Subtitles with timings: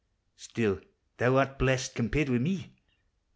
[0.35, 0.81] Still
[1.17, 2.73] thou art blest, compared wi' me!